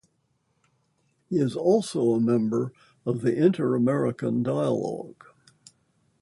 [1.29, 2.73] He is also a member
[3.05, 5.25] of the Inter-American Dialogue.